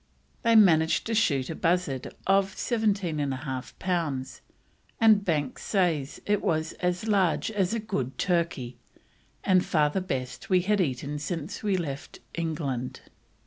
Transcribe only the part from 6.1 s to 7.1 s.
it was "as